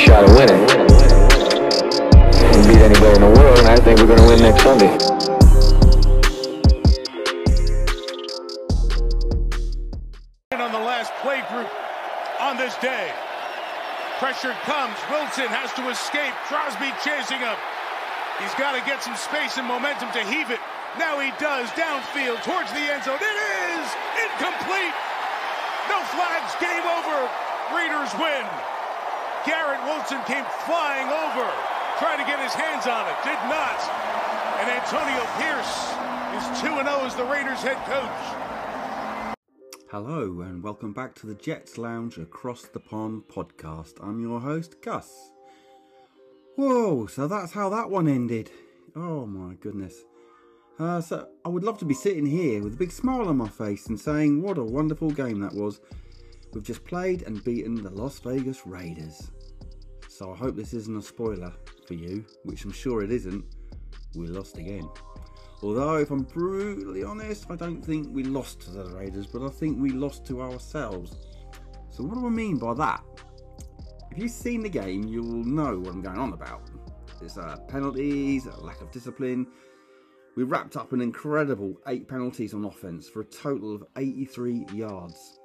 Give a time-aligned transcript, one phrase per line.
[0.00, 0.64] shot at winning.
[2.64, 4.96] Beat anybody in the world, and I think we're going to win next Sunday.
[10.60, 11.66] on the last play group
[12.38, 13.10] on this day.
[14.20, 14.94] Pressure comes.
[15.08, 16.36] Wilson has to escape.
[16.46, 17.56] Crosby chasing him.
[18.38, 20.60] He's got to get some space and momentum to heave it.
[21.00, 21.66] Now he does.
[21.72, 23.18] Downfield towards the end zone.
[23.18, 23.36] It
[23.72, 23.86] is
[24.20, 24.94] incomplete.
[25.88, 26.52] No flags.
[26.60, 27.18] Game over.
[27.72, 28.69] Raiders win.
[29.46, 31.48] Garrett Wilson came flying over,
[31.98, 33.16] trying to get his hands on it.
[33.24, 33.80] Did not.
[34.60, 35.96] And Antonio Pierce
[36.36, 39.34] is 2 0 as the Raiders head coach.
[39.90, 43.94] Hello, and welcome back to the Jets Lounge Across the Pond podcast.
[44.06, 45.30] I'm your host, Gus.
[46.56, 48.50] Whoa, so that's how that one ended.
[48.94, 49.94] Oh my goodness.
[50.78, 53.48] Uh, so I would love to be sitting here with a big smile on my
[53.48, 55.80] face and saying what a wonderful game that was.
[56.52, 59.30] We've just played and beaten the Las Vegas Raiders.
[60.08, 61.52] So I hope this isn't a spoiler
[61.86, 63.44] for you, which I'm sure it isn't.
[64.16, 64.88] We lost again.
[65.62, 69.48] Although, if I'm brutally honest, I don't think we lost to the Raiders, but I
[69.48, 71.16] think we lost to ourselves.
[71.90, 73.02] So, what do I mean by that?
[74.10, 76.68] If you've seen the game, you will know what I'm going on about.
[77.20, 79.46] It's uh, penalties, a lack of discipline.
[80.36, 85.38] We wrapped up an incredible eight penalties on offense for a total of 83 yards.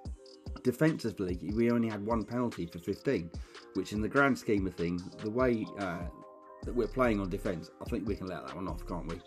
[0.65, 3.29] Defensively, we only had one penalty for 15,
[3.75, 5.99] which, in the grand scheme of things, the way uh,
[6.63, 9.21] that we're playing on defense, I think we can let that one off, can't we?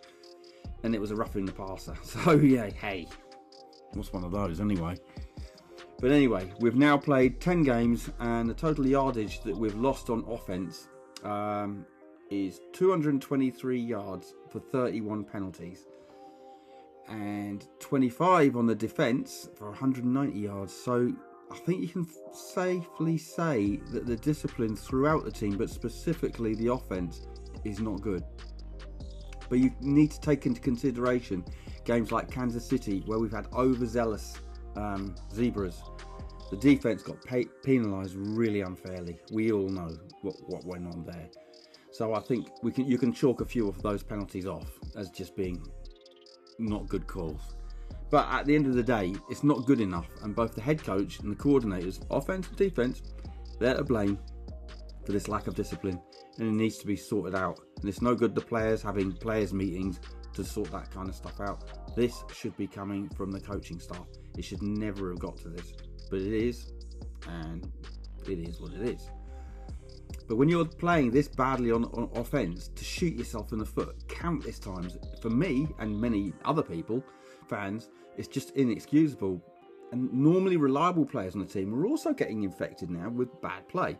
[0.82, 1.94] and it was a roughing the passer.
[2.02, 3.06] So yeah, hey,
[3.92, 4.96] what's one of those anyway?
[6.00, 10.24] But anyway, we've now played 10 games, and the total yardage that we've lost on
[10.28, 10.88] offense
[11.24, 11.84] um,
[12.30, 15.86] is 223 yards for 31 penalties,
[17.08, 20.72] and 25 on the defense for 190 yards.
[20.72, 21.12] So
[21.50, 26.72] I think you can safely say that the discipline throughout the team, but specifically the
[26.72, 27.26] offense,
[27.64, 28.22] is not good.
[29.48, 31.44] But you need to take into consideration
[31.84, 34.34] games like Kansas City, where we've had overzealous
[34.76, 35.82] um, zebras.
[36.50, 39.18] The defense got pay- penalised really unfairly.
[39.32, 41.28] We all know what, what went on there.
[41.92, 45.10] So I think we can you can chalk a few of those penalties off as
[45.10, 45.62] just being
[46.58, 47.56] not good calls.
[48.10, 50.82] But at the end of the day, it's not good enough, and both the head
[50.82, 53.02] coach and the coordinators, offense and defense,
[53.58, 54.18] they're to blame
[55.04, 56.00] for this lack of discipline,
[56.38, 57.60] and it needs to be sorted out.
[57.80, 60.00] And it's no good the players having players meetings
[60.34, 61.64] to sort that kind of stuff out.
[61.96, 64.06] This should be coming from the coaching staff.
[64.36, 65.72] It should never have got to this,
[66.10, 66.72] but it is,
[67.26, 67.70] and
[68.26, 69.10] it is what it is.
[70.28, 73.96] But when you're playing this badly on, on offense, to shoot yourself in the foot
[74.08, 77.02] countless times, for me and many other people,
[77.48, 79.42] fans, it's just inexcusable.
[79.92, 83.98] And normally reliable players on the team are also getting infected now with bad play.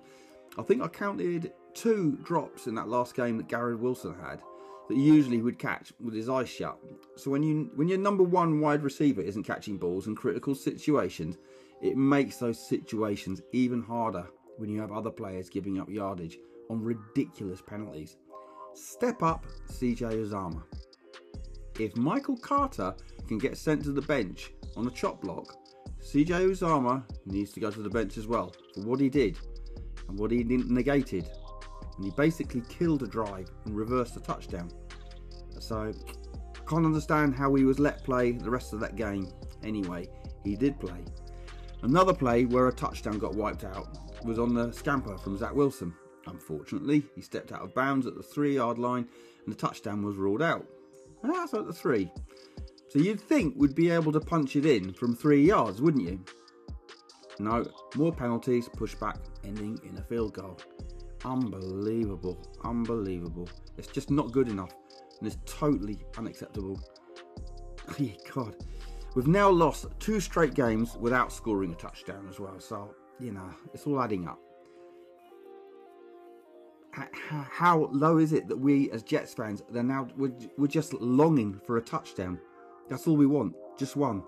[0.58, 4.40] I think I counted two drops in that last game that Garrett Wilson had
[4.88, 6.78] that usually would catch with his eyes shut.
[7.16, 11.36] So when you when your number one wide receiver isn't catching balls in critical situations,
[11.82, 14.26] it makes those situations even harder
[14.56, 16.38] when you have other players giving up yardage
[16.70, 18.16] on ridiculous penalties.
[18.74, 20.62] Step up CJ Uzomah.
[21.78, 22.94] If Michael Carter
[23.28, 25.56] can get sent to the bench on a chop block,
[26.00, 29.38] CJ Uzomah needs to go to the bench as well for what he did
[30.08, 31.28] and what he negated.
[31.96, 34.70] And he basically killed a drive and reversed a touchdown.
[35.60, 35.92] So,
[36.68, 39.28] can't understand how he was let play the rest of that game.
[39.62, 40.08] Anyway,
[40.44, 41.04] he did play.
[41.82, 45.94] Another play where a touchdown got wiped out was on the scamper from Zach Wilson.
[46.26, 49.08] Unfortunately, he stepped out of bounds at the three yard line
[49.44, 50.66] and the touchdown was ruled out.
[51.22, 52.10] And that's at the three.
[52.88, 56.24] So you'd think we'd be able to punch it in from three yards, wouldn't you?
[57.38, 60.58] No, more penalties, pushback, ending in a field goal.
[61.24, 63.48] Unbelievable, unbelievable.
[63.76, 64.72] It's just not good enough
[65.20, 66.80] and it's totally unacceptable.
[67.90, 68.54] Oh God,
[69.14, 73.48] we've now lost two straight games without scoring a touchdown as well, so you know,
[73.72, 74.38] it's all adding up.
[76.92, 81.78] How low is it that we as Jets fans are now we're just longing for
[81.78, 82.38] a touchdown?
[82.88, 84.22] That's all we want, just one.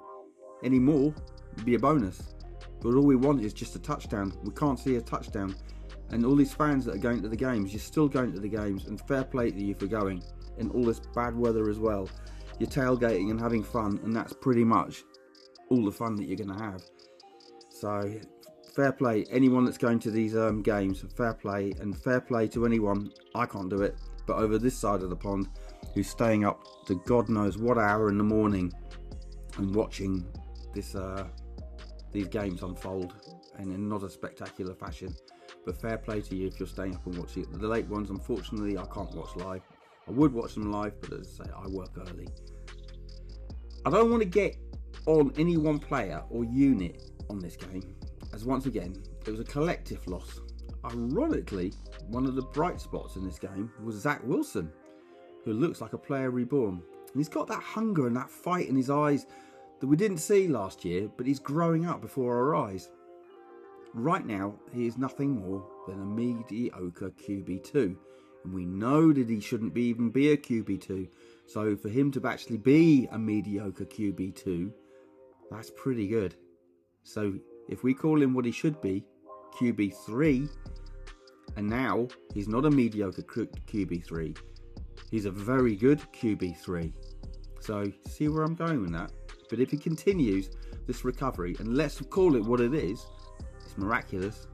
[0.62, 1.14] Any more
[1.56, 2.34] would be a bonus.
[2.80, 4.32] But all we want is just a touchdown.
[4.42, 5.54] We can't see a touchdown.
[6.10, 8.48] And all these fans that are going to the games, you're still going to the
[8.48, 10.22] games, and fair play to you for going.
[10.58, 12.08] In all this bad weather as well.
[12.58, 15.04] You're tailgating and having fun, and that's pretty much
[15.70, 16.82] all the fun that you're going to have.
[17.70, 18.20] So,
[18.74, 19.24] fair play.
[19.30, 23.10] Anyone that's going to these um, games, fair play, and fair play to anyone.
[23.34, 23.96] I can't do it,
[24.26, 25.48] but over this side of the pond,
[25.94, 28.72] who's staying up to God knows what hour in the morning
[29.58, 30.26] and watching
[30.74, 31.26] this uh,
[32.12, 33.14] these games unfold
[33.58, 35.14] and in not a spectacular fashion.
[35.64, 37.52] But fair play to you if you're staying up and watching it.
[37.52, 39.62] The late ones, unfortunately, I can't watch live.
[40.08, 42.28] I would watch them live, but as I say, I work early.
[43.84, 44.56] I don't want to get
[45.06, 47.94] on any one player or unit on this game,
[48.32, 48.94] as once again,
[49.26, 50.40] it was a collective loss.
[50.84, 51.72] Ironically,
[52.08, 54.72] one of the bright spots in this game was Zach Wilson,
[55.44, 56.82] who looks like a player reborn.
[57.12, 59.26] And he's got that hunger and that fight in his eyes
[59.80, 62.90] that we didn't see last year, but he's growing up before our eyes.
[63.94, 67.96] Right now, he is nothing more than a mediocre QB2,
[68.44, 71.08] and we know that he shouldn't be even be a QB2.
[71.46, 74.70] So for him to actually be a mediocre QB2,
[75.50, 76.36] that's pretty good.
[77.02, 77.34] So
[77.68, 79.04] if we call him what he should be,
[79.58, 80.48] QB3,
[81.56, 84.38] and now he's not a mediocre QB3,
[85.10, 86.92] he's a very good QB3.
[87.60, 89.12] So see where I'm going with that.
[89.48, 90.50] But if he continues
[90.86, 93.04] this recovery, and let's call it what it is,
[93.64, 94.46] it's miraculous.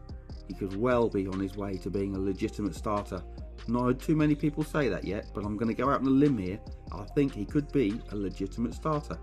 [0.49, 3.23] He could well be on his way to being a legitimate starter.
[3.69, 6.11] Not too many people say that yet, but I'm going to go out on a
[6.11, 6.61] limb here.
[6.93, 9.19] I think he could be a legitimate starter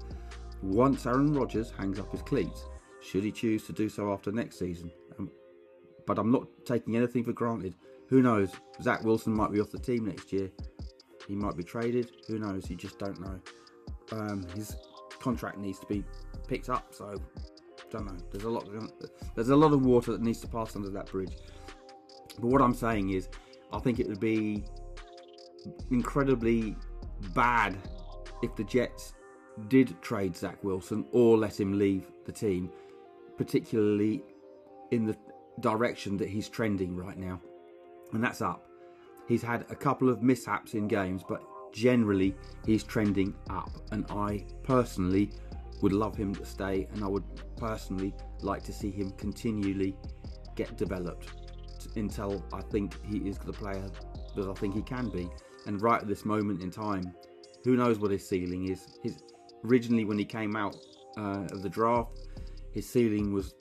[0.64, 2.66] once Aaron Rodgers hangs up his cleats,
[3.02, 4.92] should he choose to do so after next season.
[5.20, 5.30] Um,
[6.08, 7.76] but I'm not taking anything for granted.
[8.08, 8.52] Who knows?
[8.82, 10.50] Zach Wilson might be off the team next year.
[11.28, 12.12] He might be traded.
[12.28, 12.70] Who knows?
[12.70, 13.40] You just don't know.
[14.12, 14.76] Um, his
[15.20, 16.04] contract needs to be
[16.48, 17.16] picked up, so
[17.94, 18.18] don't know.
[18.32, 18.68] There's a lot.
[19.36, 21.38] There's a lot of water that needs to pass under that bridge.
[22.40, 23.30] But what I'm saying is,
[23.72, 24.64] I think it would be
[25.92, 26.76] incredibly
[27.34, 27.78] bad
[28.42, 29.14] if the Jets
[29.68, 32.72] did trade Zach Wilson or let him leave the team,
[33.38, 34.24] particularly
[34.92, 35.16] in the
[35.60, 37.40] direction that he's trending right now.
[38.12, 38.68] And that's up.
[39.28, 41.42] He's had a couple of mishaps in games, but
[41.72, 42.36] generally
[42.66, 43.72] he's trending up.
[43.92, 45.32] And I personally
[45.82, 47.24] would love him to stay, and I would
[47.58, 49.96] personally like to see him continually
[50.56, 51.32] get developed
[51.96, 53.86] until I think he is the player
[54.36, 55.30] that I think he can be.
[55.66, 57.14] And right at this moment in time,
[57.64, 58.98] who knows what his ceiling is?
[59.02, 59.24] His
[59.66, 60.76] originally when he came out
[61.18, 62.20] uh, of the draft,
[62.72, 63.54] his ceiling was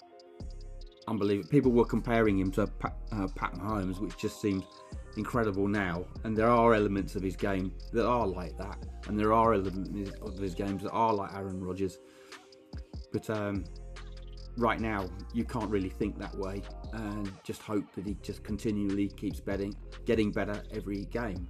[1.07, 1.49] unbelievable.
[1.49, 4.65] People were comparing him to Pat, uh, Pat Mahomes, which just seems
[5.17, 6.05] incredible now.
[6.25, 8.79] And there are elements of his game that are like that,
[9.09, 11.99] and there are elements of his games that are like Aaron Rodgers.
[13.13, 13.65] But um,
[14.57, 16.63] right now, you can't really think that way,
[16.93, 19.75] and just hope that he just continually keeps betting,
[20.05, 21.49] getting better every game.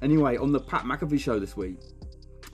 [0.00, 1.78] Anyway, on the Pat McAfee show this week,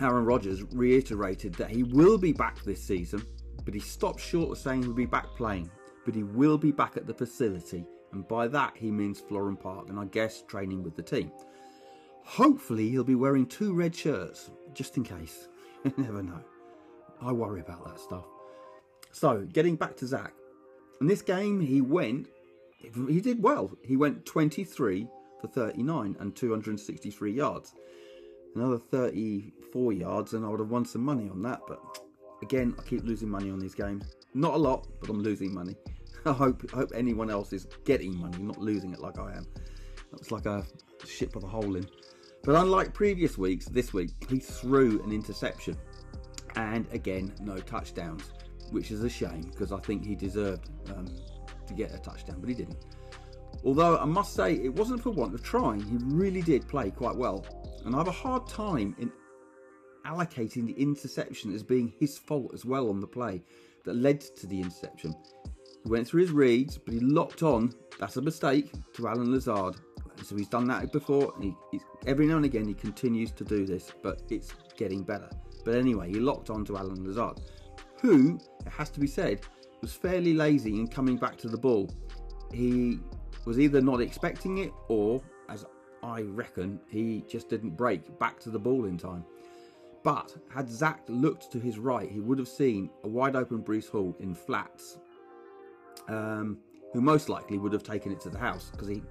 [0.01, 3.23] Aaron Rodgers reiterated that he will be back this season,
[3.65, 5.71] but he stopped short of saying he'll be back playing.
[6.05, 9.89] But he will be back at the facility, and by that he means Florham Park,
[9.89, 11.31] and I guess training with the team.
[12.25, 15.49] Hopefully, he'll be wearing two red shirts, just in case.
[15.85, 16.41] you never know.
[17.21, 18.25] I worry about that stuff.
[19.13, 20.33] So, getting back to Zach.
[21.01, 22.29] In this game, he went,
[22.79, 23.71] he did well.
[23.83, 25.07] He went 23
[25.41, 27.75] for 39 and 263 yards
[28.55, 31.61] another 34 yards and I would have won some money on that.
[31.67, 31.81] But
[32.43, 34.17] again, I keep losing money on these games.
[34.35, 35.77] Not a lot, but I'm losing money.
[36.27, 39.47] I hope hope anyone else is getting money, not losing it like I am.
[40.13, 40.65] That's like a
[41.07, 41.87] ship with a hole in.
[42.43, 45.77] But unlike previous weeks, this week he threw an interception,
[46.57, 48.31] and again no touchdowns,
[48.71, 51.07] which is a shame because I think he deserved um,
[51.67, 52.85] to get a touchdown, but he didn't.
[53.65, 57.17] Although I must say it wasn't for want of trying, he really did play quite
[57.17, 57.47] well.
[57.85, 59.11] And I have a hard time in
[60.07, 63.43] allocating the interception as being his fault as well on the play
[63.85, 65.15] that led to the interception.
[65.85, 69.77] He went through his reads, but he locked on, that's a mistake, to Allen Lazard.
[70.23, 71.35] So he's done that before.
[71.41, 71.55] He,
[72.07, 75.29] every now and again he continues to do this, but it's getting better.
[75.65, 77.41] But anyway, he locked on to Allen Lazard,
[78.01, 79.41] who, it has to be said,
[79.83, 81.91] was fairly lazy in coming back to the ball.
[82.53, 83.01] He
[83.45, 85.67] was either not expecting it or, as
[86.03, 89.25] I reckon he just didn't break back to the ball in time.
[90.03, 93.89] But had Zach looked to his right, he would have seen a wide open Breece
[93.89, 94.99] Hall in flats,
[96.09, 96.59] um,
[96.93, 99.03] who most likely would have taken it to the house because he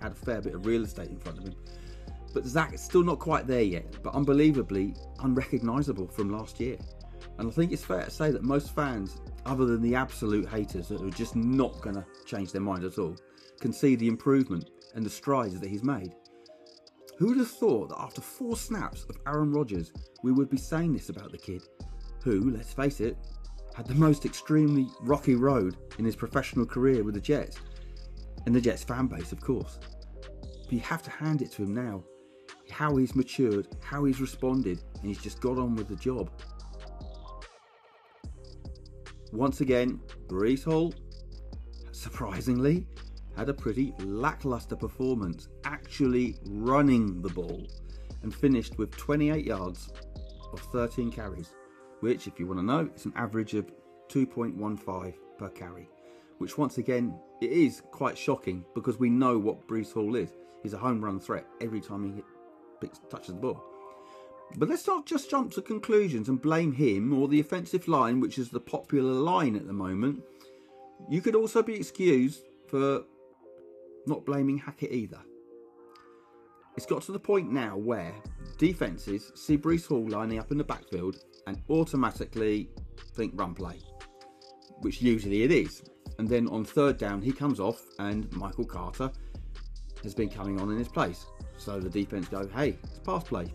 [0.00, 1.54] had a fair bit of real estate in front of him.
[2.32, 6.78] But Zach is still not quite there yet, but unbelievably unrecognisable from last year.
[7.38, 10.88] And I think it's fair to say that most fans, other than the absolute haters
[10.88, 13.16] that are just not going to change their mind at all,
[13.60, 16.14] can see the improvement and the strides that he's made.
[17.18, 19.92] Who would have thought that after four snaps of Aaron Rodgers,
[20.22, 21.62] we would be saying this about the kid,
[22.22, 23.16] who, let's face it,
[23.74, 27.56] had the most extremely rocky road in his professional career with the Jets,
[28.46, 29.78] and the Jets fan base, of course.
[30.64, 32.04] But you have to hand it to him now.
[32.70, 36.30] How he's matured, how he's responded, and he's just got on with the job.
[39.32, 40.92] Once again, Breece Hall
[42.00, 42.86] surprisingly,
[43.36, 47.66] had a pretty lackluster performance, actually running the ball,
[48.22, 49.90] and finished with 28 yards
[50.52, 51.50] of 13 carries,
[52.00, 53.70] which, if you want to know, is an average of
[54.08, 55.88] 2.15 per carry.
[56.38, 60.30] Which, once again, it is quite shocking because we know what Breece Hall is.
[60.62, 63.62] He's a home run threat every time he hit, touches the ball.
[64.56, 68.38] But let's not just jump to conclusions and blame him or the offensive line, which
[68.38, 70.22] is the popular line at the moment.
[71.08, 73.04] You could also be excused for
[74.06, 75.20] not blaming Hackett either.
[76.76, 78.14] It's got to the point now where
[78.58, 81.16] defences see Breece Hall lining up in the backfield
[81.46, 82.70] and automatically
[83.14, 83.80] think run play,
[84.80, 85.82] which usually it is.
[86.18, 89.10] And then on third down, he comes off and Michael Carter
[90.02, 91.26] has been coming on in his place.
[91.56, 93.52] So the defense go, hey, it's pass play.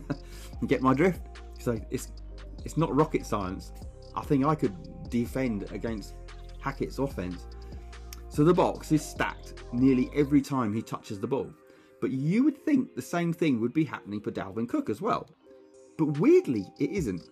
[0.66, 1.20] Get my drift?
[1.58, 2.12] So it's
[2.64, 3.72] it's not rocket science.
[4.14, 4.74] I think I could
[5.10, 6.14] defend against
[6.60, 7.46] Hackett's offense.
[8.28, 11.50] So the box is stacked nearly every time he touches the ball.
[12.00, 15.28] But you would think the same thing would be happening for Dalvin Cook as well.
[15.96, 17.22] But weirdly, it isn't.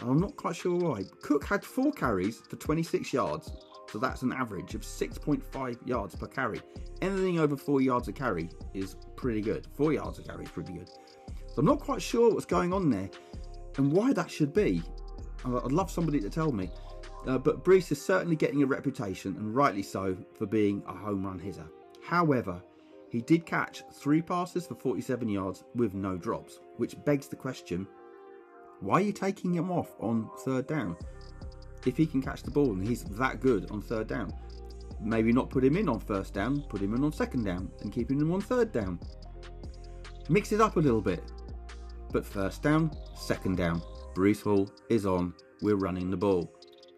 [0.00, 1.04] And I'm not quite sure why.
[1.22, 3.50] Cook had four carries for 26 yards,
[3.90, 6.60] so that's an average of 6.5 yards per carry.
[7.02, 9.66] Anything over four yards a carry is pretty good.
[9.74, 10.88] Four yards a carry is pretty good.
[10.88, 13.10] So I'm not quite sure what's going on there
[13.76, 14.82] and why that should be.
[15.44, 16.70] I'd love somebody to tell me.
[17.26, 21.24] Uh, but Breece is certainly getting a reputation, and rightly so, for being a home
[21.24, 21.66] run hitter.
[22.02, 22.62] However,
[23.10, 27.86] he did catch three passes for 47 yards with no drops, which begs the question
[28.80, 30.96] why are you taking him off on third down?
[31.84, 34.32] If he can catch the ball and he's that good on third down,
[35.02, 37.92] maybe not put him in on first down, put him in on second down, and
[37.92, 38.98] keeping him on third down.
[40.30, 41.22] Mix it up a little bit.
[42.10, 43.82] But first down, second down,
[44.14, 46.50] Breece Hall is on, we're running the ball.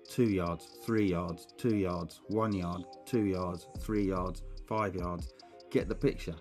[0.08, 5.34] Two yards, three yards, two yards, one yard, two yards, three yards, five yards.
[5.70, 6.36] Get the picture.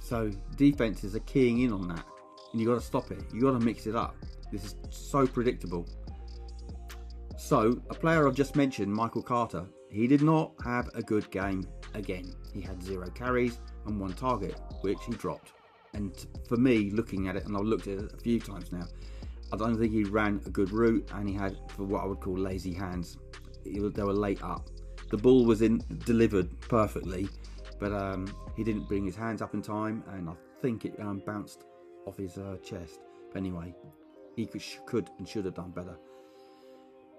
[0.00, 2.04] So defenses are keying in on that
[2.52, 3.22] and you got to stop it.
[3.32, 4.16] You got to mix it up.
[4.50, 5.86] This is so predictable.
[7.36, 11.66] So, a player I've just mentioned, Michael Carter, he did not have a good game
[11.94, 12.34] again.
[12.52, 15.52] He had zero carries and one target, which he dropped.
[15.94, 16.14] And
[16.48, 18.86] for me, looking at it, and I've looked at it a few times now,
[19.52, 22.20] I don't think he ran a good route, and he had for what I would
[22.20, 23.18] call lazy hands.
[23.64, 24.68] they were late up.
[25.10, 27.28] The ball was in delivered perfectly,
[27.78, 28.26] but um,
[28.56, 31.64] he didn't bring his hands up in time, and I think it um, bounced
[32.06, 33.00] off his uh, chest.
[33.32, 33.74] But anyway,
[34.36, 35.96] he could, could and should have done better.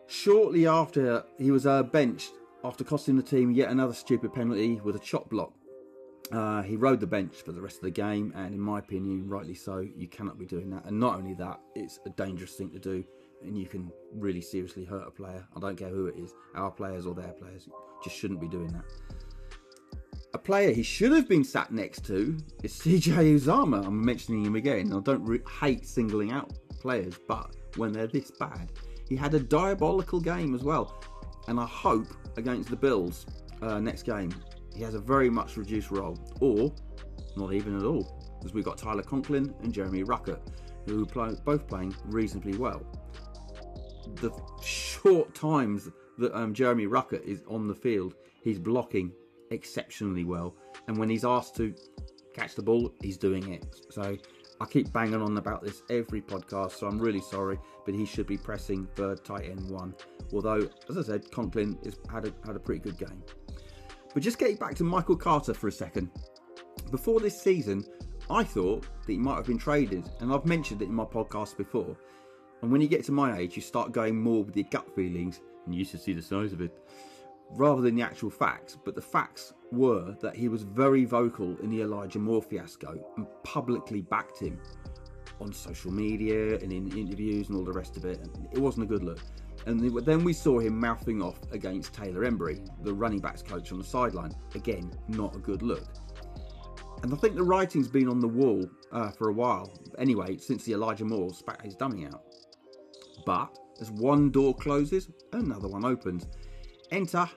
[0.08, 2.32] Shortly after, he was uh, benched
[2.64, 5.54] after costing the team yet another stupid penalty with a chop block.
[6.32, 9.28] Uh, he rode the bench for the rest of the game, and in my opinion,
[9.28, 9.80] rightly so.
[9.80, 10.86] You cannot be doing that.
[10.86, 13.04] And not only that, it's a dangerous thing to do,
[13.44, 15.48] and you can really seriously hurt a player.
[15.56, 17.68] I don't care who it is, our players or their players,
[18.04, 18.86] just shouldn't be doing that.
[20.44, 23.86] Player he should have been sat next to is CJ Uzomah.
[23.86, 24.94] I'm mentioning him again.
[24.94, 28.72] I don't re- hate singling out players, but when they're this bad,
[29.08, 31.04] he had a diabolical game as well.
[31.48, 33.26] And I hope against the Bills
[33.62, 34.34] uh, next game,
[34.76, 36.74] he has a very much reduced role, or
[37.36, 40.40] not even at all, because we've got Tyler Conklin and Jeremy Ruckert,
[40.86, 42.82] who are both playing reasonably well.
[44.16, 44.32] The
[44.64, 49.12] short times that um, Jeremy Ruckert is on the field, he's blocking
[49.52, 50.56] exceptionally well.
[50.88, 51.74] And when he's asked to
[52.34, 53.66] catch the ball, he's doing it.
[53.90, 54.18] So
[54.62, 58.28] I keep banging on about this every podcast, so I'm really sorry, but he should
[58.28, 59.96] be pressing for tight end one.
[60.34, 63.24] Although, as I said, Conklin has had a, had a pretty good game.
[64.14, 66.10] But just getting back to Michael Carter for a second.
[66.92, 67.86] Before this season,
[68.30, 71.58] I thought that he might have been traded, and I've mentioned it in my podcast
[71.58, 71.96] before.
[72.62, 75.40] And when you get to my age, you start going more with your gut feelings,
[75.66, 76.78] and you should see the size of it
[77.52, 81.70] rather than the actual facts, but the facts were that he was very vocal in
[81.70, 84.60] the Elijah Moore fiasco and publicly backed him
[85.42, 88.20] on social media and in interviews and all the rest of it.
[88.20, 89.20] And it wasn't a good look.
[89.66, 93.78] And then we saw him mouthing off against Taylor Embree, the running backs coach on
[93.78, 94.32] the sideline.
[94.56, 95.84] Again, not a good look.
[97.04, 99.72] And I think the writing's been on the wall uh, for a while.
[99.98, 102.24] Anyway, since the Elijah Moore spat his dummy out.
[103.26, 106.28] But as one door closes, another one opens.
[106.92, 107.30] Enter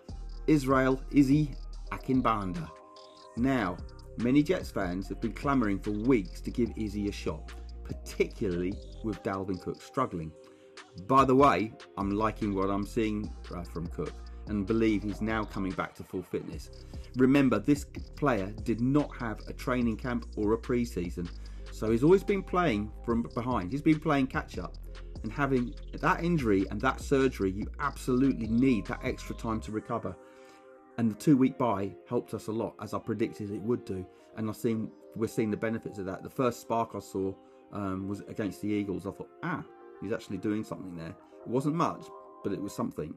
[0.46, 1.54] Israel Izzy
[1.90, 2.70] Abanikanda.
[3.36, 3.76] Now,
[4.18, 7.52] many Jets fans have been clamouring for weeks to give Izzy a shot,
[7.84, 10.32] particularly with Dalvin Cook struggling.
[11.06, 14.12] By the way, I'm liking what I'm seeing uh, from Cook
[14.48, 16.70] and believe he's now coming back to full fitness.
[17.16, 21.28] Remember, this player did not have a training camp or a preseason,
[21.70, 23.70] so he's always been playing from behind.
[23.70, 24.76] He's been playing catch up,
[25.22, 30.16] And having that injury and that surgery, you absolutely need that extra time to recover.
[30.98, 34.04] And the two week bye helped us a lot, as I predicted it would do.
[34.36, 36.22] And I've seen we're seeing the benefits of that.
[36.22, 37.34] The first spark I saw
[37.72, 39.06] um, was against the Eagles.
[39.06, 39.62] I thought, ah,
[40.00, 41.14] he's actually doing something there.
[41.42, 42.04] It wasn't much,
[42.42, 43.14] but it was something.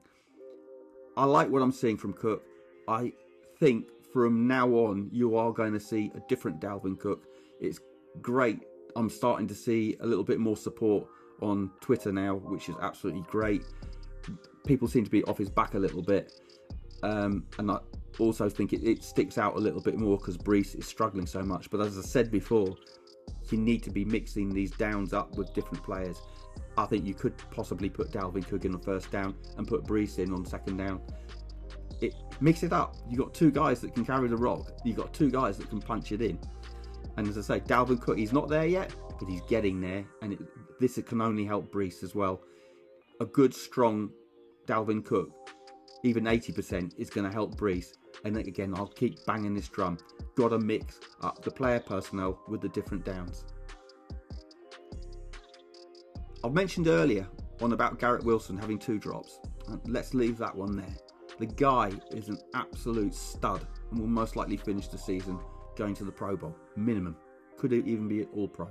[1.18, 2.44] I like what I'm seeing from Cook.
[2.88, 3.14] I
[3.60, 7.26] think from now on you are going to see a different Dalvin Cook.
[7.60, 7.80] It's
[8.22, 8.60] great.
[8.96, 11.08] I'm starting to see a little bit more support
[11.42, 13.64] on Twitter now, which is absolutely great.
[14.66, 16.34] People seem to be off his back a little bit.
[17.04, 17.78] Um, and I
[18.20, 21.42] also think it, it sticks out a little bit more because Breece is struggling so
[21.42, 21.70] much.
[21.70, 22.76] But as I said before,
[23.52, 26.22] you need to be mixing these downs up with different players.
[26.78, 30.20] I think you could possibly put Dalvin Cook in on first down and put Breece
[30.20, 31.02] in on second down.
[32.02, 32.96] It mix it up.
[33.10, 34.72] You got two guys that can carry the rock.
[34.84, 36.40] You got two guys that can punch it in.
[37.18, 40.34] And as I say, Dalvin Cook, he's not there yet, but he's getting there, and
[40.34, 40.40] it,
[40.80, 42.42] this can only help Breece as well.
[43.20, 44.10] A good, strong
[44.68, 45.30] Dalvin Cook,
[46.04, 47.94] even 80%, is going to help Breece.
[48.24, 49.98] And again, I'll keep banging this drum.
[50.36, 53.46] Got to mix up the player personnel with the different downs.
[56.44, 57.28] I've mentioned earlier
[57.62, 59.40] on about Garrett Wilson having two drops.
[59.68, 60.96] Uh, let's leave that one there.
[61.40, 65.40] The guy is an absolute stud and will most likely finish the season
[65.76, 67.18] going to the Pro Bowl, minimum.
[67.58, 68.70] Could even be All Pro.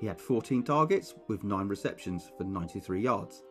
[0.00, 3.42] He had 14 targets with 9 receptions for 93 yards.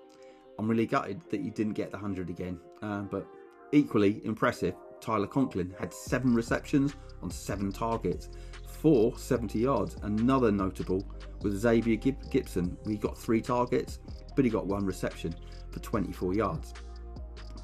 [0.58, 3.26] I'm really gutted that he didn't get the 100 again, uh, but
[3.72, 8.30] equally impressive, Tyler Conklin had 7 receptions on 7 targets
[8.68, 9.98] for 70 yards.
[10.04, 11.06] Another notable
[11.42, 12.78] was Xavier Gipson.
[12.88, 14.00] He got 3 targets,
[14.36, 15.36] but he got 1 reception
[15.72, 16.74] for 24 yards.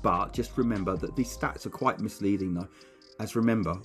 [0.01, 2.67] But just remember that these stats are quite misleading though.
[3.19, 3.75] As remember,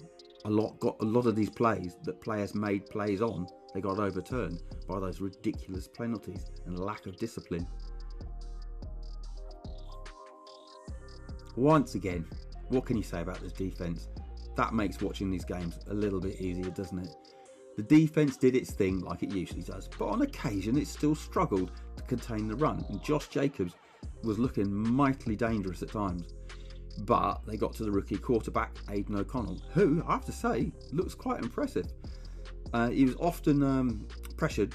[0.47, 3.47] a lot got a lot of these plays that players made plays on,
[3.77, 7.67] they got overturned by those ridiculous penalties and lack of discipline.
[11.57, 12.27] Once again,
[12.69, 14.09] what can you say about this defense?
[14.57, 17.15] That makes watching these games a little bit easier, doesn't it?
[17.77, 21.73] The defense did its thing like it usually does, but on occasion it still struggled
[21.99, 23.75] to contain the run, and Josh Jacobs
[24.25, 26.33] was looking mightily dangerous at times.
[27.01, 31.15] But they got to the rookie quarterback, Aidan O'Connell, who, I have to say, looks
[31.15, 31.93] quite impressive.
[32.77, 34.75] Uh, he was often um, pressured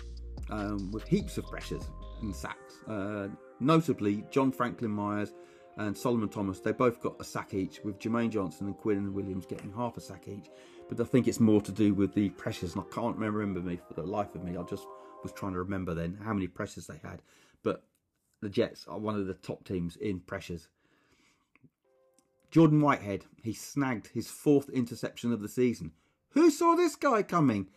[0.49, 1.83] um, with heaps of pressures
[2.23, 2.81] and sacks.
[2.87, 3.27] Uh,
[3.59, 5.33] notably, John Franklin Myers
[5.77, 9.45] and Solomon Thomas, they both got a sack each, with Jermaine Johnson and Quinnen Williams
[9.45, 10.49] getting half a sack each.
[10.89, 13.79] But I think it's more to do with the pressures, and I can't remember me
[13.87, 14.57] for the life of me.
[14.57, 14.87] I just
[15.21, 17.21] was trying to remember then how many pressures they had.
[17.61, 17.83] But
[18.41, 20.69] the Jets are one of the top teams in pressures.
[22.49, 25.91] Jordan Whitehead, he snagged his fourth interception of the season.
[26.31, 27.67] Who saw this guy coming?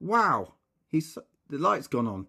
[0.00, 0.54] Wow,
[0.88, 1.16] he's
[1.48, 2.26] the light's gone on.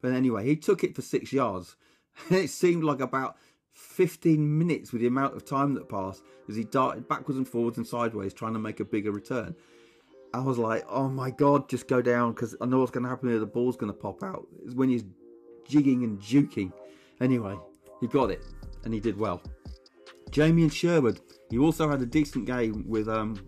[0.00, 1.76] But anyway, he took it for six yards.
[2.30, 3.36] it seemed like about
[3.72, 7.78] 15 minutes with the amount of time that passed as he darted backwards and forwards
[7.78, 9.54] and sideways trying to make a bigger return.
[10.34, 13.08] I was like, oh my god, just go down because I know what's going to
[13.08, 13.38] happen here.
[13.38, 14.46] The ball's going to pop out.
[14.64, 15.04] It's when he's
[15.66, 16.72] jigging and juking.
[17.20, 17.56] Anyway,
[18.00, 18.44] he got it
[18.84, 19.40] and he did well.
[20.30, 23.40] Jamien Sherwood, he also had a decent game with um,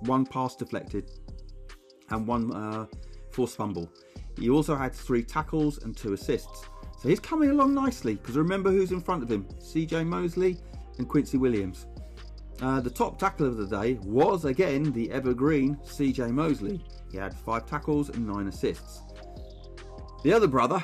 [0.00, 1.10] one pass deflected
[2.10, 2.86] and one uh,
[3.36, 3.90] forced fumble.
[4.38, 6.64] He also had three tackles and two assists.
[6.98, 10.56] So he's coming along nicely because remember who's in front of him CJ Mosley
[10.96, 11.86] and Quincy Williams.
[12.62, 16.82] Uh, the top tackler of the day was again the evergreen CJ Mosley.
[17.12, 19.02] He had five tackles and nine assists.
[20.22, 20.82] The other brother,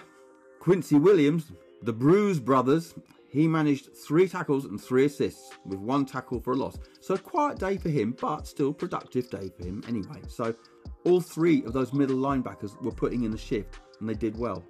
[0.60, 2.94] Quincy Williams, the Bruise brothers,
[3.30, 6.78] he managed three tackles and three assists with one tackle for a loss.
[7.00, 10.20] So a quiet day for him, but still productive day for him anyway.
[10.28, 10.54] So
[11.04, 14.64] all three of those middle linebackers were putting in the shift and they did well.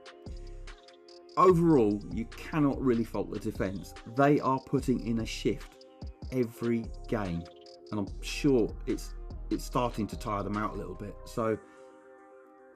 [1.36, 3.94] Overall, you cannot really fault the defence.
[4.16, 5.86] They are putting in a shift
[6.30, 7.42] every game,
[7.90, 9.14] and I'm sure it's
[9.50, 11.14] it's starting to tire them out a little bit.
[11.24, 11.58] So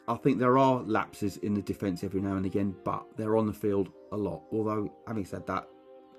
[0.09, 3.47] I think there are lapses in the defence every now and again, but they're on
[3.47, 4.43] the field a lot.
[4.53, 5.67] Although, having said that,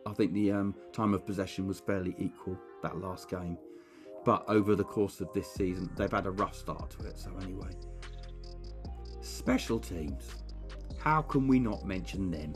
[0.06, 3.58] I think the um, time of possession was fairly equal that last game.
[4.28, 7.18] But over the course of this season, they've had a rough start to it.
[7.18, 7.70] So anyway,
[9.22, 10.28] special teams.
[10.98, 12.54] How can we not mention them?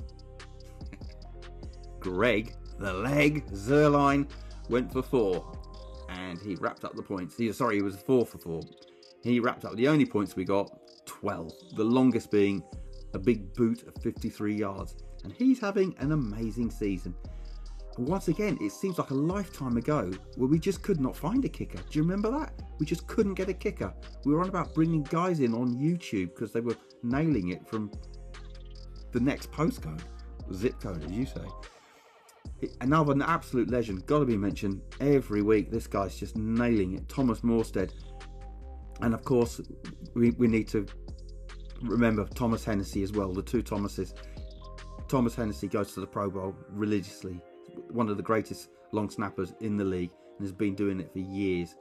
[2.02, 4.30] Greg, the leg, Zuerlein,
[4.68, 5.50] went for four.
[6.10, 7.38] And he wrapped up the points.
[7.38, 8.64] He, sorry, he was four for four.
[9.24, 10.70] He wrapped up the only points we got
[11.06, 11.54] 12.
[11.78, 12.62] The longest being
[13.14, 14.98] a big boot of 53 yards.
[15.24, 17.16] And he's having an amazing season.
[17.98, 21.50] Once again, it seems like a lifetime ago where we just could not find a
[21.50, 21.78] kicker.
[21.78, 22.54] Do you remember that?
[22.80, 23.94] We just couldn't get a kicker.
[24.26, 27.92] We were on about bringing guys in on YouTube because they were nailing it from
[29.12, 30.02] the next postcode.
[30.54, 32.70] zip code, as you say.
[32.80, 35.72] Another absolute legend, got to be mentioned every week.
[35.72, 37.10] This guy's just nailing it.
[37.10, 37.92] Thomas Morstead.
[39.02, 39.60] And of course,
[40.14, 40.86] we, we need to
[41.82, 44.14] remember Thomas Hennessy as well, the two Thomases.
[45.08, 47.42] Thomas Hennessy goes to the Pro Bowl religiously,
[47.90, 51.20] one of the greatest long snappers in the league, and has been doing it for
[51.20, 51.76] years.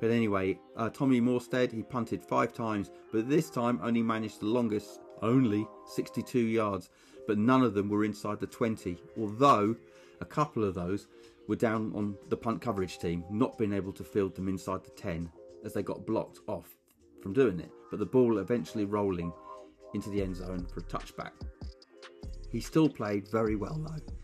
[0.00, 4.46] But anyway, uh, Tommy Morstead, he punted five times, but this time only managed the
[4.46, 6.90] longest, only 62 yards,
[7.26, 9.74] but none of them were inside the 20, although
[10.20, 11.08] a couple of those
[11.48, 14.90] were down on the punt coverage team, not being able to field them inside the
[14.90, 15.30] 10
[15.64, 16.76] as they got blocked off
[17.22, 19.32] from doing it, but the ball eventually rolling
[19.94, 21.32] into the end zone for a touchback.
[22.50, 24.15] He still played very well though.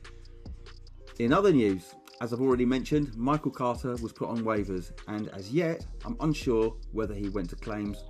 [1.18, 5.50] In other news, as I've already mentioned, Michael Carter was put on waivers, and as
[5.52, 8.04] yet, I'm unsure whether he went to claims.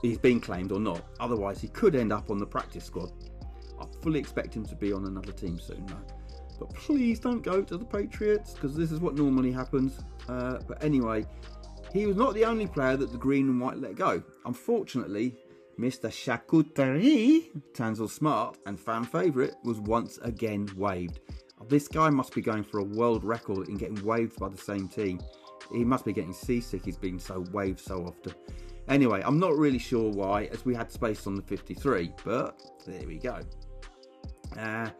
[0.00, 1.02] He's been claimed or not.
[1.20, 3.12] Otherwise, he could end up on the practice squad.
[3.78, 6.14] I fully expect him to be on another team soon, though.
[6.58, 9.98] But please don't go to the Patriots because this is what normally happens.
[10.28, 11.26] Uh, but anyway,
[11.92, 14.22] he was not the only player that the green and white let go.
[14.46, 15.34] Unfortunately,
[15.78, 16.08] Mr.
[16.10, 21.20] Charcuterie, Tanzel Smart, and fan favourite, was once again waived.
[21.68, 24.88] This guy must be going for a world record in getting waved by the same
[24.88, 25.20] team.
[25.72, 28.34] He must be getting seasick, he's been so waved so often.
[28.88, 33.04] Anyway, I'm not really sure why, as we had space on the 53, but there
[33.06, 33.40] we go.
[34.56, 34.90] Uh,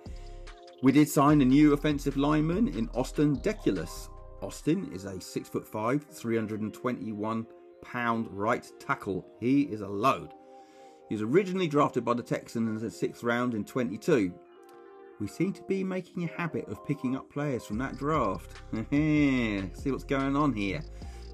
[0.83, 4.09] we did sign a new offensive lineman in Austin Deculus.
[4.43, 7.47] Austin is a 6'5, 321
[7.83, 9.25] pound right tackle.
[9.39, 10.35] He is a load.
[11.09, 14.35] He was originally drafted by the Texans in the sixth round in 22
[15.19, 18.51] we seem to be making a habit of picking up players from that draft.
[18.91, 20.83] See what's going on here.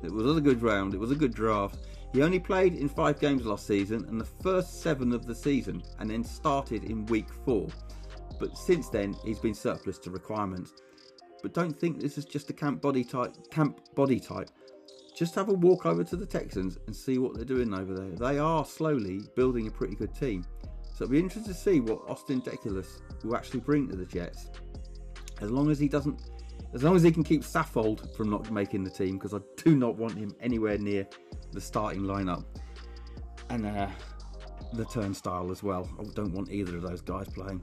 [0.02, 1.78] It was a good round, it was a good draft.
[2.12, 5.82] He only played in five games last season and the first seven of the season,
[5.98, 7.68] and then started in week four.
[8.38, 10.74] But since then, he's been surplus to requirements.
[11.42, 13.34] But don't think this is just a camp body type.
[13.50, 14.50] Camp body type.
[15.16, 18.10] Just have a walk over to the Texans and see what they're doing over there.
[18.10, 20.44] They are slowly building a pretty good team.
[21.02, 24.50] So it'll be interesting to see what Austin Deculus will actually bring to the Jets.
[25.40, 26.20] As long as he doesn't,
[26.74, 29.74] as long as he can keep Saffold from not making the team, because I do
[29.74, 31.04] not want him anywhere near
[31.50, 32.44] the starting lineup.
[33.50, 33.88] And uh,
[34.74, 35.90] the turnstile as well.
[35.98, 37.62] I don't want either of those guys playing.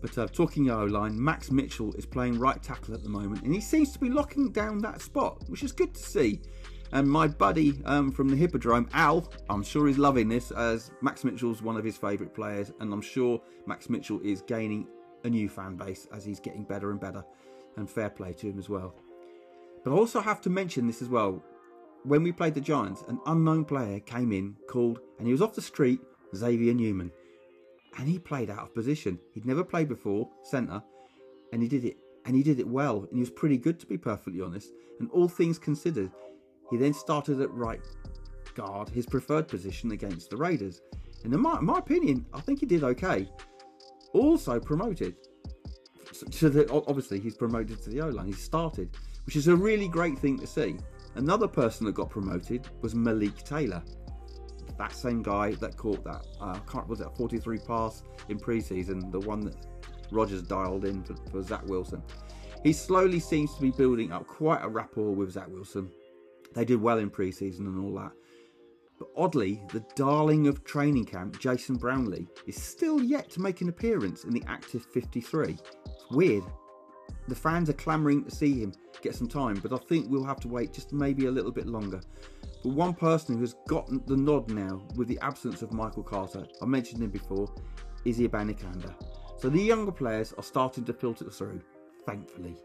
[0.00, 3.52] But uh, talking O line, Max Mitchell is playing right tackle at the moment, and
[3.52, 6.42] he seems to be locking down that spot, which is good to see.
[6.92, 11.22] And my buddy um, from the Hippodrome, Al, I'm sure he's loving this as Max
[11.22, 14.86] Mitchell's one of his favourite players, and I'm sure Max Mitchell is gaining
[15.24, 17.24] a new fan base as he's getting better and better,
[17.76, 18.94] and fair play to him as well.
[19.84, 21.42] But I also have to mention this as well.
[22.04, 25.54] When we played the Giants, an unknown player came in called, and he was off
[25.54, 26.00] the street,
[26.34, 27.12] Xavier Newman,
[27.98, 29.18] and he played out of position.
[29.34, 30.82] He'd never played before, centre,
[31.52, 33.86] and he did it, and he did it well, and he was pretty good to
[33.86, 34.70] be perfectly honest.
[35.00, 36.10] And all things considered,
[36.70, 37.80] he then started at right
[38.54, 40.80] guard, his preferred position against the Raiders.
[41.24, 43.28] And in my, my opinion, I think he did okay.
[44.12, 45.16] Also promoted.
[46.30, 48.26] So the, obviously, he's promoted to the O line.
[48.26, 50.76] He started, which is a really great thing to see.
[51.14, 53.82] Another person that got promoted was Malik Taylor.
[54.78, 59.20] That same guy that caught that, uh, was it a 43 pass in preseason, the
[59.20, 59.56] one that
[60.10, 62.02] Rodgers dialed in for, for Zach Wilson.
[62.62, 65.90] He slowly seems to be building up quite a rapport with Zach Wilson
[66.54, 68.12] they did well in pre-season and all that.
[68.98, 73.68] But oddly, the darling of training camp, Jason Brownlee, is still yet to make an
[73.68, 75.50] appearance in the active 53.
[75.52, 76.42] It's weird.
[77.28, 80.40] The fans are clamouring to see him get some time, but I think we'll have
[80.40, 82.00] to wait just maybe a little bit longer.
[82.64, 86.46] But one person who has gotten the nod now with the absence of Michael Carter,
[86.60, 87.48] I mentioned him before,
[88.04, 88.94] is Abanikanda.
[89.38, 91.60] So the younger players are starting to filter through,
[92.04, 92.56] thankfully.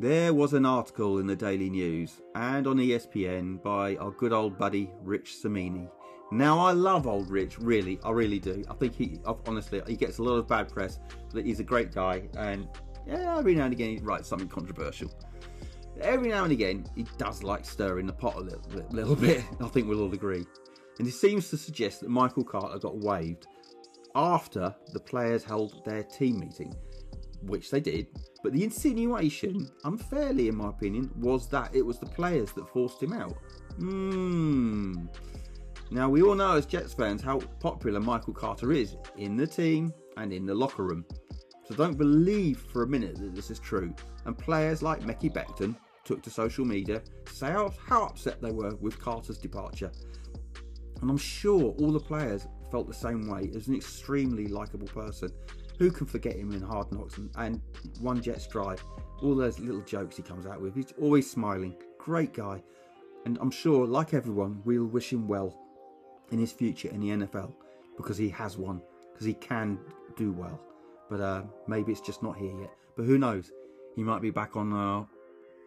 [0.00, 4.56] There was an article in the Daily News and on ESPN by our good old
[4.56, 5.88] buddy Rich Cimini.
[6.30, 8.62] Now I love old Rich, really, I really do.
[8.70, 11.00] I think he, honestly, he gets a lot of bad press,
[11.34, 12.68] but he's a great guy, and
[13.08, 15.10] yeah, every now and again he writes something controversial.
[16.00, 19.42] Every now and again he does like stirring the pot a little, little bit.
[19.60, 20.46] I think we'll all agree.
[20.98, 23.48] And he seems to suggest that Michael Carter got waived
[24.14, 26.72] after the players held their team meeting
[27.42, 28.06] which they did.
[28.42, 33.02] But the insinuation, unfairly in my opinion, was that it was the players that forced
[33.02, 33.36] him out.
[33.78, 35.06] Hmm.
[35.90, 39.92] Now, we all know as Jets fans how popular Michael Carter is in the team
[40.16, 41.04] and in the locker room.
[41.66, 43.94] So don't believe for a minute that this is true.
[44.24, 48.50] And players like Mekhi Becton took to social media to say how, how upset they
[48.50, 49.90] were with Carter's departure.
[51.00, 53.50] And I'm sure all the players felt the same way.
[53.54, 55.30] As an extremely likable person.
[55.78, 57.60] Who can forget him in Hard Knocks and, and
[58.00, 58.84] One Jets Drive?
[59.22, 60.74] All those little jokes he comes out with.
[60.74, 61.76] He's always smiling.
[61.98, 62.62] Great guy.
[63.24, 65.56] And I'm sure, like everyone, we'll wish him well
[66.30, 67.52] in his future in the NFL
[67.96, 69.78] because he has one, because he can
[70.16, 70.60] do well.
[71.08, 72.70] But uh, maybe it's just not here yet.
[72.96, 73.52] But who knows?
[73.94, 75.06] He might be back on our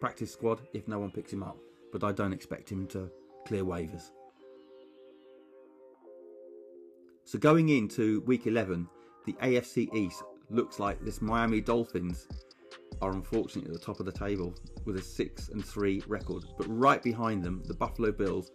[0.00, 1.56] practice squad if no one picks him up.
[1.90, 3.10] But I don't expect him to
[3.46, 4.10] clear waivers.
[7.24, 8.88] So going into week 11,
[9.26, 12.26] the AFC East looks like this Miami Dolphins
[13.00, 14.54] are unfortunately at the top of the table
[14.84, 16.44] with a 6 and 3 record.
[16.56, 18.52] But right behind them, the Buffalo Bills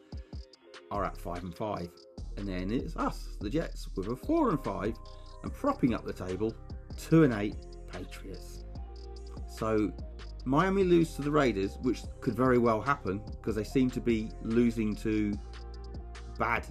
[0.92, 1.90] are at 5 and 5.
[2.38, 4.94] And then it's us, the Jets, with a 4 and 5
[5.44, 6.54] and propping up the table,
[6.98, 7.56] 2 and 8
[7.92, 8.64] Patriots.
[9.48, 9.92] So
[10.46, 14.32] Miami lose to the Raiders, which could very well happen because they seem to be
[14.44, 15.34] losing to
[16.38, 16.66] bad,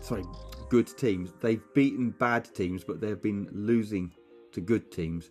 [0.00, 0.24] sorry,
[0.70, 1.34] good teams.
[1.40, 4.14] They've beaten bad teams, but they've been losing
[4.52, 5.30] to good teams.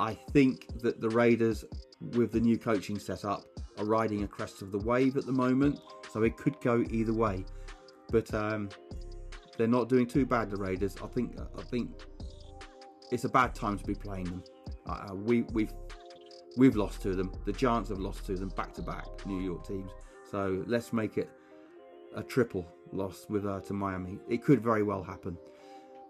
[0.00, 1.64] I think that the Raiders,
[2.12, 3.44] with the new coaching setup,
[3.78, 7.12] are riding a crest of the wave at the moment, so it could go either
[7.12, 7.44] way.
[8.10, 8.68] But um,
[9.58, 10.50] they're not doing too bad.
[10.50, 11.36] The Raiders, I think.
[11.58, 11.90] I think
[13.10, 14.44] it's a bad time to be playing them.
[14.86, 15.72] Uh, we, we've
[16.56, 17.32] we've lost to them.
[17.44, 19.06] The Giants have lost to them back to back.
[19.26, 19.90] New York teams.
[20.30, 21.30] So let's make it
[22.14, 24.18] a triple loss with uh, to Miami.
[24.28, 25.36] It could very well happen.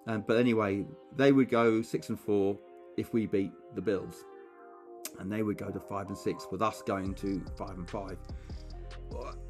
[0.07, 0.85] Um, but anyway,
[1.17, 2.57] they would go six and four
[2.97, 4.25] if we beat the Bills,
[5.19, 8.19] and they would go to five and six with us going to five and five.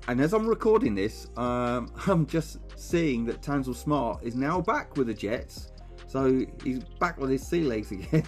[0.09, 4.97] And as I'm recording this, um, I'm just seeing that Tanzel Smart is now back
[4.97, 5.73] with the Jets.
[6.07, 8.25] So he's back with his sea legs again.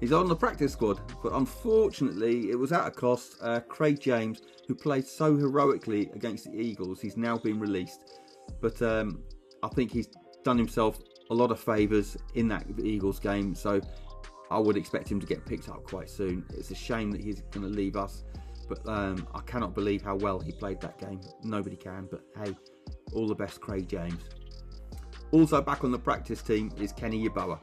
[0.00, 3.36] he's on the practice squad, but unfortunately, it was at a cost.
[3.42, 8.20] Uh, Craig James, who played so heroically against the Eagles, he's now been released.
[8.60, 9.22] But um,
[9.62, 10.08] I think he's
[10.44, 10.98] done himself
[11.30, 13.54] a lot of favours in that Eagles game.
[13.54, 13.80] So
[14.50, 16.44] I would expect him to get picked up quite soon.
[16.50, 18.24] It's a shame that he's going to leave us,
[18.68, 21.20] but um, I cannot believe how well he played that game.
[21.42, 22.54] Nobody can, but hey,
[23.12, 24.22] all the best, Craig James.
[25.32, 27.58] Also back on the practice team is Kenny Yeboah.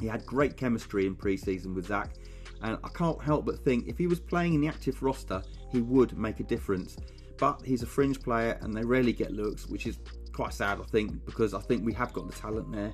[0.00, 2.14] He had great chemistry in pre-season with Zach,
[2.62, 5.82] and I can't help but think if he was playing in the active roster, he
[5.82, 6.96] would make a difference.
[7.38, 9.98] But he's a fringe player, and they rarely get looks, which is
[10.32, 12.92] quite sad, I think, because I think we have got the talent there.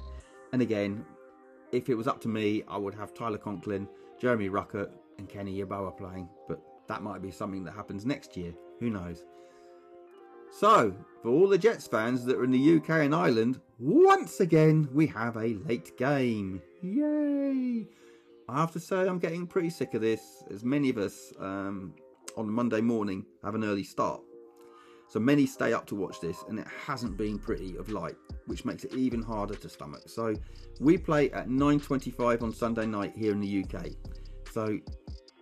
[0.53, 1.05] And again,
[1.72, 3.88] if it was up to me, I would have Tyler Conklin,
[4.20, 8.53] Jeremy Ruckert, and Kenny Yeboah playing, but that might be something that happens next year.
[8.81, 9.24] Who knows?
[10.50, 14.88] So, for all the Jets fans that are in the UK and Ireland, once again
[14.92, 16.61] we have a late game.
[16.83, 17.87] Yay!
[18.48, 21.94] I have to say, I'm getting pretty sick of this, as many of us um,
[22.37, 24.20] on Monday morning have an early start.
[25.11, 28.14] So many stay up to watch this, and it hasn't been pretty of light,
[28.46, 30.03] which makes it even harder to stomach.
[30.07, 30.37] So
[30.79, 33.88] we play at 9:25 on Sunday night here in the UK.
[34.53, 34.79] So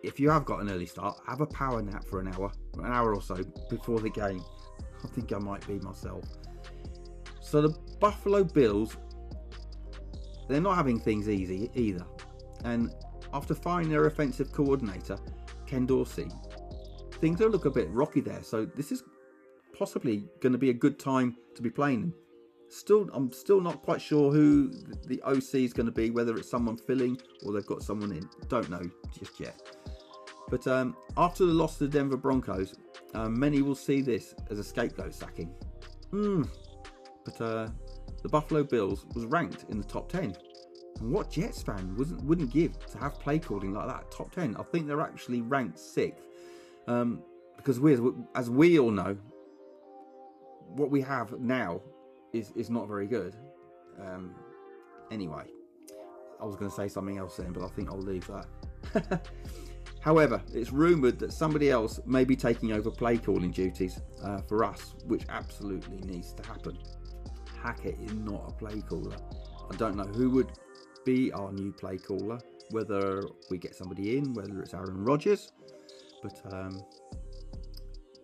[0.03, 2.87] if you have got an early start, have a power nap for an hour, an
[2.87, 4.43] hour or so before the game.
[5.05, 6.25] I think I might be myself.
[7.43, 8.97] So the Buffalo Bills,
[10.49, 12.07] they're not having things easy either.
[12.65, 12.95] And
[13.35, 15.19] after firing their offensive coordinator,
[15.67, 16.31] Ken Dorsey,
[17.21, 18.43] things look a bit rocky there.
[18.43, 19.03] So this is
[19.79, 22.15] possibly going to be a good time to be playing them.
[22.71, 24.71] Still, I'm still not quite sure who
[25.07, 28.29] the OC is going to be, whether it's someone filling or they've got someone in.
[28.49, 28.83] Don't know
[29.19, 29.61] just yet.
[30.51, 32.75] But um, after the loss to the Denver Broncos,
[33.15, 35.51] um, many will see this as a scapegoat sacking.
[36.11, 36.45] Hmm.
[37.25, 37.69] But uh,
[38.23, 40.37] the Buffalo Bills was ranked in the top 10.
[41.01, 44.57] And what Jets fan wouldn't, wouldn't give to have play calling like that, top 10?
[44.57, 46.25] I think they're actually ranked sixth.
[46.87, 47.23] Um,
[47.57, 47.99] because we,
[48.35, 49.17] as we all know,
[50.69, 51.81] what we have now
[52.33, 53.35] is is not very good.
[54.01, 54.35] Um,
[55.11, 55.45] anyway,
[56.41, 59.27] I was going to say something else then, but I think I'll leave that.
[60.01, 64.65] However, it's rumoured that somebody else may be taking over play calling duties uh, for
[64.65, 66.79] us, which absolutely needs to happen.
[67.63, 69.17] Hackett is not a play caller.
[69.71, 70.53] I don't know who would
[71.05, 72.39] be our new play caller,
[72.71, 75.53] whether we get somebody in, whether it's Aaron Rodgers,
[76.23, 76.81] but um,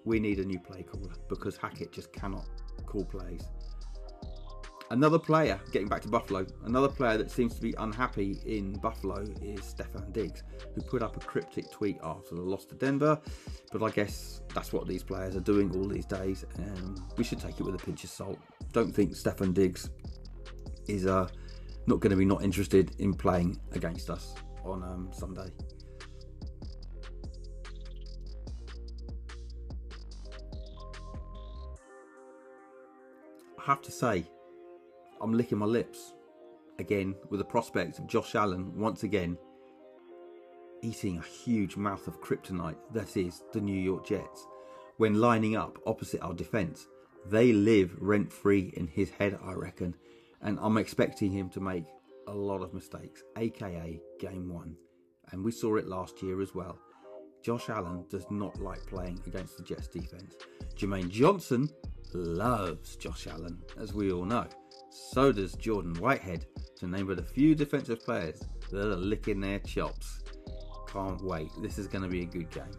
[0.05, 2.47] we need a new play caller because Hackett just cannot
[2.87, 3.43] call plays.
[4.91, 9.23] Another player, getting back to Buffalo, another player that seems to be unhappy in Buffalo
[9.43, 10.43] is Stefon Diggs,
[10.75, 13.19] who put up a cryptic tweet after the loss to Denver.
[13.73, 17.41] But I guess that's what these players are doing all these days, and we should
[17.41, 18.39] take it with a pinch of salt.
[18.73, 19.91] Don't think Stefon Diggs
[20.87, 21.29] is uh,
[21.87, 25.51] not going to be not interested in playing against us on um, Sunday.
[33.65, 34.25] Have to say,
[35.23, 36.13] I'm licking my lips
[36.79, 39.39] again with the prospect of Josh Allen once again
[40.83, 44.47] eating a huge mouth of kryptonite that is the New York Jets
[44.99, 46.87] when lining up opposite our defence.
[47.27, 49.95] They live rent free in his head, I reckon,
[50.43, 51.87] and I'm expecting him to make
[52.27, 54.77] a lot of mistakes, aka game one.
[55.33, 56.79] And we saw it last year as well.
[57.43, 60.35] Josh Allen does not like playing against the Jets defense.
[60.77, 61.71] Jermaine Johnson
[62.15, 64.47] loves Josh Allen, as we all know.
[64.91, 66.47] So does Jordan Whitehead,
[66.79, 70.21] to name but a few defensive players that are licking their chops.
[70.89, 71.51] Can't wait.
[71.61, 72.71] This is going to be a good game.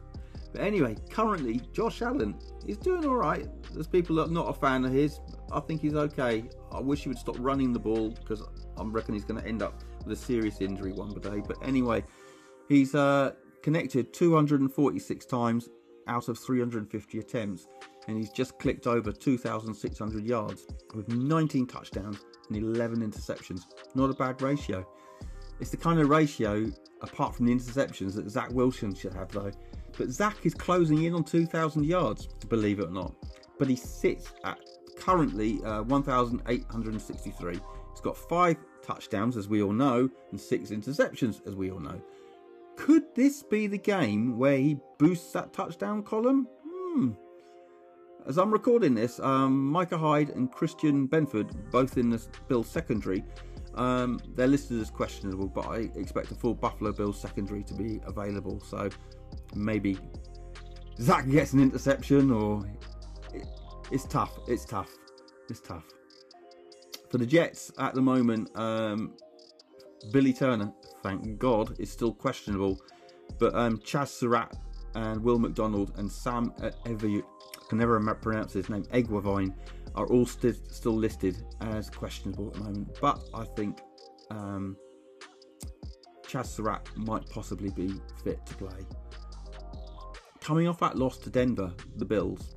[0.54, 3.46] But anyway, currently Josh Allen is doing all right.
[3.74, 5.20] There's people that are not a fan of his.
[5.52, 6.46] I think he's okay.
[6.72, 8.42] I wish he would stop running the ball because
[8.78, 11.42] I reckon he's going to end up with a serious injury one day.
[11.46, 12.06] But anyway,
[12.70, 15.70] he's uh, connected 246 times
[16.08, 17.68] out of 350 attempts,
[18.08, 23.62] and he's just clicked over 2,600 yards with 19 touchdowns and 11 interceptions.
[23.96, 24.88] Not a bad ratio.
[25.60, 26.66] It's the kind of ratio,
[27.02, 29.52] apart from the interceptions, that Zach Wilson should have, though.
[29.98, 33.16] But Zach is closing in on 2,000 yards, believe it or not.
[33.58, 34.60] But he sits at
[34.98, 37.54] currently uh, 1,863.
[37.54, 42.02] He's got five touchdowns, as we all know, and six interceptions, as we all know.
[42.76, 46.48] Could this be the game where he boosts that touchdown column?
[46.66, 47.12] Hmm.
[48.28, 53.24] As I'm recording this, um, Micah Hyde and Christian Benford, both in the Bills secondary,
[53.76, 58.02] um, they're listed as questionable, but I expect a full Buffalo Bills secondary to be
[58.04, 58.60] available.
[58.62, 58.90] So
[59.54, 60.00] maybe
[61.00, 62.66] Zach gets an interception, or
[63.32, 63.46] it,
[63.92, 64.40] it's tough.
[64.48, 64.90] It's tough.
[65.48, 65.86] It's tough.
[67.12, 69.14] For the Jets at the moment, um,
[70.12, 72.82] Billy Turner, thank God, is still questionable,
[73.38, 74.58] but um, Chazz Surratt
[74.96, 76.72] and Will McDonald and Sam I
[77.70, 79.54] can never pronounce his name, Eguavoen,
[79.96, 82.98] are all st- still listed as questionable at the moment.
[83.02, 83.80] But I think
[84.30, 84.78] um,
[86.28, 88.86] Chazz Surratt might possibly be fit to play.
[90.42, 92.56] Coming off that loss to Denver, the Bills,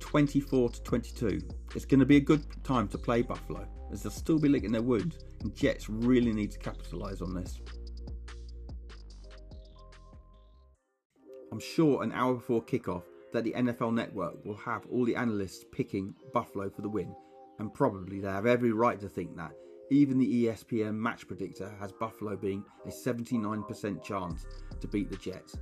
[0.00, 1.40] 24 to 22.
[1.74, 4.72] It's going to be a good time to play Buffalo, as they'll still be licking
[4.72, 7.60] their wounds, and Jets really need to capitalise on this.
[11.50, 15.64] I'm sure an hour before kickoff that the NFL network will have all the analysts
[15.72, 17.14] picking Buffalo for the win,
[17.58, 19.52] and probably they have every right to think that.
[19.90, 24.46] Even the ESPN match predictor has Buffalo being a 79% chance
[24.80, 25.56] to beat the Jets.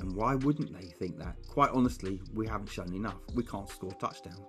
[0.00, 1.36] And why wouldn't they think that?
[1.48, 3.20] Quite honestly, we haven't shown enough.
[3.34, 4.40] We can't score touchdowns.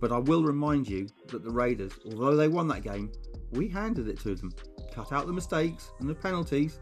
[0.00, 3.10] But I will remind you that the Raiders, although they won that game,
[3.52, 4.52] we handed it to them.
[4.92, 6.78] Cut out the mistakes and the penalties,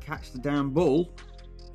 [0.00, 1.14] catch the damn ball,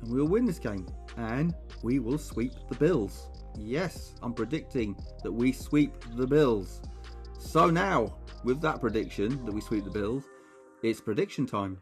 [0.02, 0.86] and we'll win this game.
[1.16, 3.28] And we will sweep the Bills.
[3.56, 6.80] Yes, I'm predicting that we sweep the Bills.
[7.38, 10.24] So now, with that prediction that we sweep the Bills,
[10.82, 11.78] it's prediction time.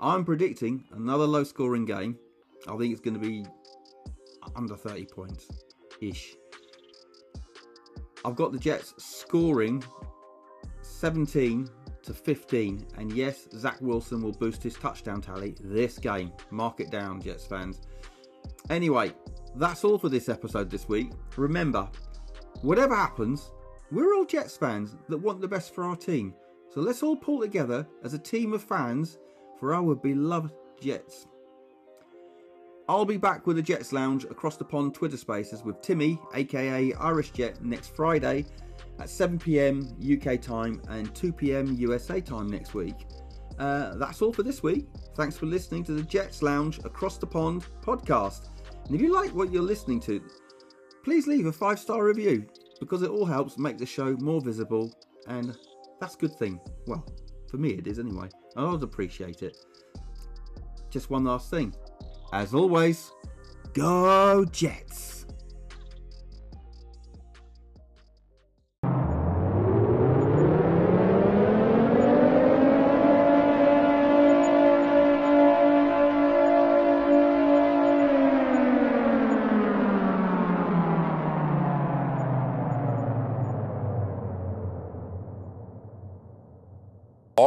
[0.00, 2.18] I'm predicting another low scoring game.
[2.68, 3.44] I think it's going to be
[4.54, 5.48] under 30 points
[6.00, 6.34] ish.
[8.24, 9.84] I've got the Jets scoring
[10.82, 11.68] 17
[12.02, 16.32] to 15, and yes, Zach Wilson will boost his touchdown tally this game.
[16.50, 17.82] Mark it down, Jets fans.
[18.70, 19.12] Anyway,
[19.56, 21.10] that's all for this episode this week.
[21.36, 21.88] Remember,
[22.62, 23.52] whatever happens,
[23.90, 26.34] we're all Jets fans that want the best for our team.
[26.72, 29.18] So let's all pull together as a team of fans
[29.58, 31.26] for our beloved Jets.
[32.88, 36.92] I'll be back with the Jets Lounge across the pond Twitter spaces with Timmy, aka
[36.94, 38.44] Irish Jet, next Friday
[38.98, 42.94] at 7pm UK time and 2pm USA time next week.
[43.58, 44.86] Uh, that's all for this week.
[45.14, 48.48] Thanks for listening to the Jets Lounge Across the Pond podcast.
[48.86, 50.22] And if you like what you're listening to,
[51.04, 52.46] please leave a five star review
[52.80, 54.92] because it all helps make the show more visible,
[55.28, 55.56] and
[56.00, 56.60] that's a good thing.
[56.86, 57.04] Well,
[57.50, 58.28] for me it is anyway.
[58.54, 59.56] and I'd appreciate it.
[60.90, 61.74] Just one last thing.
[62.32, 63.12] As always,
[63.72, 65.15] go Jets!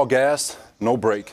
[0.09, 1.31] Gas, no brake.